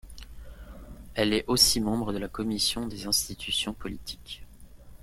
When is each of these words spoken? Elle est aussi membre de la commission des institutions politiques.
Elle 1.13 1.31
est 1.31 1.45
aussi 1.47 1.79
membre 1.79 2.11
de 2.11 2.17
la 2.17 2.27
commission 2.27 2.87
des 2.87 3.05
institutions 3.05 3.75
politiques. 3.75 4.43